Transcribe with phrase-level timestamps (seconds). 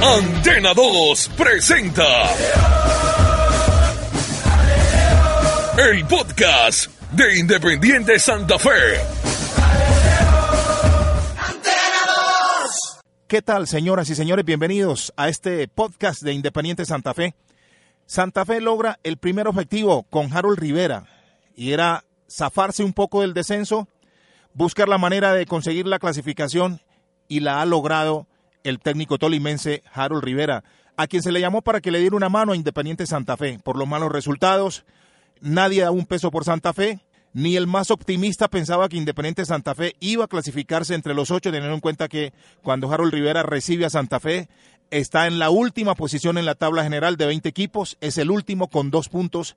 [0.00, 2.04] Antena 2 presenta
[5.76, 8.68] el podcast de Independiente Santa Fe.
[13.26, 14.44] ¿Qué tal, señoras y señores?
[14.44, 17.34] Bienvenidos a este podcast de Independiente Santa Fe.
[18.06, 21.06] Santa Fe logra el primer objetivo con Harold Rivera
[21.56, 23.88] y era zafarse un poco del descenso,
[24.54, 26.80] buscar la manera de conseguir la clasificación
[27.26, 28.28] y la ha logrado
[28.68, 30.64] el técnico tolimense Harold Rivera,
[30.96, 33.58] a quien se le llamó para que le diera una mano a Independiente Santa Fe.
[33.62, 34.84] Por los malos resultados,
[35.40, 37.00] nadie da un peso por Santa Fe,
[37.32, 41.50] ni el más optimista pensaba que Independiente Santa Fe iba a clasificarse entre los ocho,
[41.50, 44.48] teniendo en cuenta que cuando Harold Rivera recibe a Santa Fe,
[44.90, 48.68] está en la última posición en la tabla general de 20 equipos, es el último
[48.68, 49.56] con dos puntos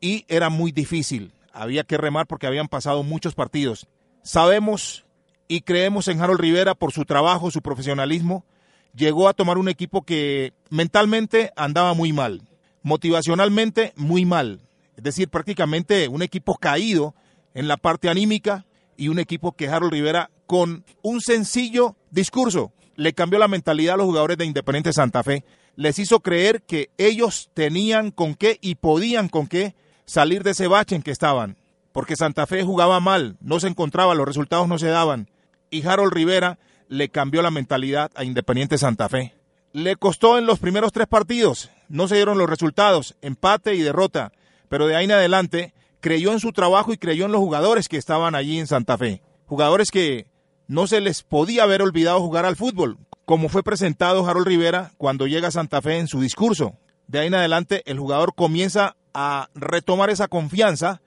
[0.00, 1.32] y era muy difícil.
[1.52, 3.88] Había que remar porque habían pasado muchos partidos.
[4.22, 5.04] Sabemos
[5.50, 8.44] y creemos en Harold Rivera por su trabajo, su profesionalismo.
[8.94, 12.42] Llegó a tomar un equipo que mentalmente andaba muy mal,
[12.84, 14.60] motivacionalmente muy mal.
[14.96, 17.16] Es decir, prácticamente un equipo caído
[17.52, 18.64] en la parte anímica
[18.96, 23.98] y un equipo que Harold Rivera con un sencillo discurso le cambió la mentalidad a
[23.98, 25.44] los jugadores de Independiente Santa Fe.
[25.74, 30.68] Les hizo creer que ellos tenían con qué y podían con qué salir de ese
[30.68, 31.56] bache en que estaban.
[31.90, 35.26] Porque Santa Fe jugaba mal, no se encontraba, los resultados no se daban
[35.70, 39.34] y Harold Rivera le cambió la mentalidad a Independiente Santa Fe.
[39.72, 44.32] Le costó en los primeros tres partidos, no se dieron los resultados, empate y derrota,
[44.68, 47.96] pero de ahí en adelante creyó en su trabajo y creyó en los jugadores que
[47.96, 49.22] estaban allí en Santa Fe.
[49.46, 50.26] Jugadores que
[50.66, 55.26] no se les podía haber olvidado jugar al fútbol, como fue presentado Harold Rivera cuando
[55.26, 56.74] llega a Santa Fe en su discurso.
[57.06, 61.00] De ahí en adelante el jugador comienza a retomar esa confianza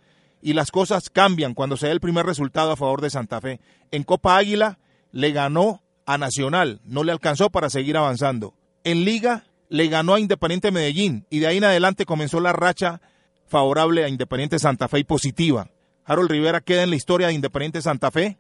[0.44, 3.62] y las cosas cambian cuando se da el primer resultado a favor de Santa Fe.
[3.92, 4.78] En Copa Águila
[5.12, 8.54] le ganó a Nacional, no le alcanzó para seguir avanzando.
[8.84, 13.00] En Liga le ganó a Independiente Medellín y de ahí en adelante comenzó la racha
[13.48, 15.70] favorable a Independiente Santa Fe y positiva.
[16.04, 18.38] Harold Rivera queda en la historia de Independiente Santa Fe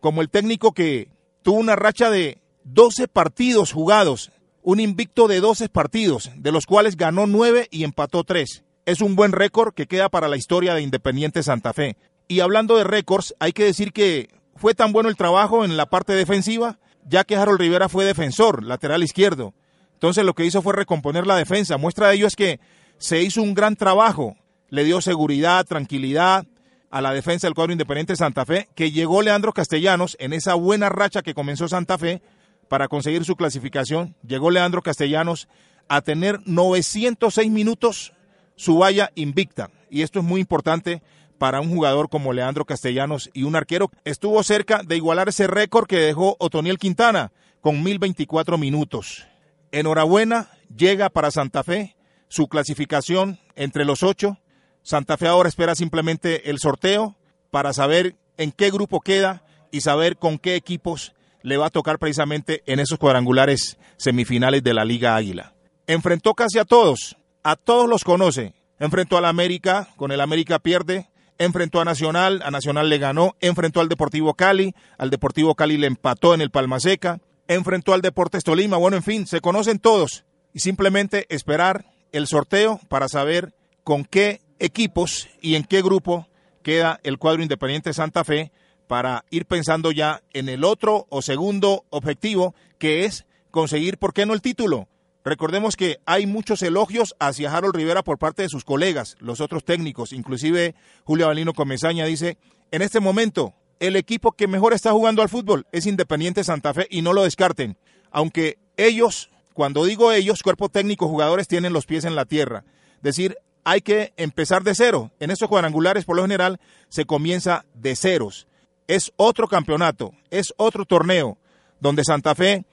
[0.00, 1.08] como el técnico que
[1.42, 4.30] tuvo una racha de 12 partidos jugados,
[4.62, 9.16] un invicto de 12 partidos, de los cuales ganó 9 y empató 3 es un
[9.16, 11.96] buen récord que queda para la historia de Independiente Santa Fe.
[12.28, 15.86] Y hablando de récords, hay que decir que fue tan bueno el trabajo en la
[15.86, 19.54] parte defensiva, ya que Harold Rivera fue defensor, lateral izquierdo.
[19.94, 21.78] Entonces lo que hizo fue recomponer la defensa.
[21.78, 22.60] Muestra de ello es que
[22.98, 24.36] se hizo un gran trabajo,
[24.70, 26.46] le dio seguridad, tranquilidad
[26.90, 30.88] a la defensa del cuadro Independiente Santa Fe, que llegó Leandro Castellanos en esa buena
[30.88, 32.22] racha que comenzó Santa Fe
[32.68, 34.14] para conseguir su clasificación.
[34.26, 35.48] Llegó Leandro Castellanos
[35.88, 38.12] a tener 906 minutos
[38.56, 39.70] su valla invicta.
[39.90, 41.02] Y esto es muy importante
[41.38, 43.90] para un jugador como Leandro Castellanos y un arquero.
[44.04, 49.26] Estuvo cerca de igualar ese récord que dejó Otoniel Quintana con 1024 minutos.
[49.72, 51.96] Enhorabuena, llega para Santa Fe
[52.28, 54.38] su clasificación entre los ocho.
[54.82, 57.16] Santa Fe ahora espera simplemente el sorteo
[57.50, 61.12] para saber en qué grupo queda y saber con qué equipos
[61.42, 65.54] le va a tocar precisamente en esos cuadrangulares semifinales de la Liga Águila.
[65.86, 67.16] Enfrentó casi a todos,
[67.46, 68.54] a todos los conoce.
[68.80, 71.08] Enfrentó al América, con el América pierde.
[71.38, 73.36] Enfrentó a Nacional, a Nacional le ganó.
[73.40, 77.20] Enfrentó al Deportivo Cali, al Deportivo Cali le empató en el Palmaseca.
[77.46, 78.78] Enfrentó al Deportes Tolima.
[78.78, 80.24] Bueno, en fin, se conocen todos.
[80.52, 86.26] Y simplemente esperar el sorteo para saber con qué equipos y en qué grupo
[86.64, 88.50] queda el cuadro Independiente Santa Fe
[88.88, 94.26] para ir pensando ya en el otro o segundo objetivo, que es conseguir, ¿por qué
[94.26, 94.88] no el título?
[95.26, 99.64] Recordemos que hay muchos elogios hacia Harold Rivera por parte de sus colegas, los otros
[99.64, 102.38] técnicos, inclusive Julio Avelino Comesaña dice,
[102.70, 106.86] en este momento el equipo que mejor está jugando al fútbol es Independiente Santa Fe
[106.90, 107.76] y no lo descarten,
[108.12, 112.62] aunque ellos, cuando digo ellos, cuerpo técnico, jugadores tienen los pies en la tierra,
[113.02, 115.10] decir, hay que empezar de cero.
[115.18, 118.46] En estos cuadrangulares, por lo general, se comienza de ceros.
[118.86, 121.36] Es otro campeonato, es otro torneo,
[121.80, 122.64] donde Santa Fe,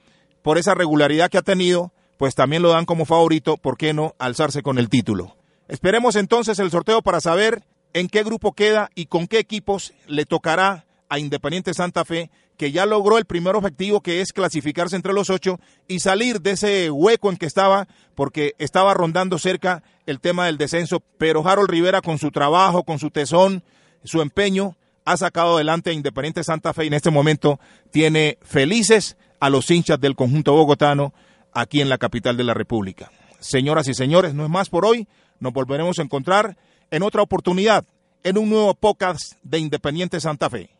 [0.42, 4.14] por esa regularidad que ha tenido, pues también lo dan como favorito, ¿por qué no
[4.18, 5.36] alzarse con el título?
[5.68, 7.62] Esperemos entonces el sorteo para saber
[7.92, 12.72] en qué grupo queda y con qué equipos le tocará a Independiente Santa Fe, que
[12.72, 15.58] ya logró el primer objetivo, que es clasificarse entre los ocho
[15.88, 20.58] y salir de ese hueco en que estaba, porque estaba rondando cerca el tema del
[20.58, 21.02] descenso.
[21.18, 23.62] Pero Harold Rivera, con su trabajo, con su tesón,
[24.04, 29.16] su empeño, ha sacado adelante a Independiente Santa Fe y en este momento tiene felices
[29.40, 31.12] a los hinchas del conjunto bogotano
[31.54, 33.10] aquí en la capital de la República.
[33.40, 35.06] Señoras y señores, no es más por hoy.
[35.40, 36.56] Nos volveremos a encontrar
[36.90, 37.84] en otra oportunidad
[38.22, 40.73] en un nuevo podcast de Independiente Santa Fe.